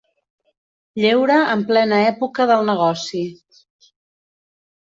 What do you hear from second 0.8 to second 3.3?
Lleure en plena època del negoci.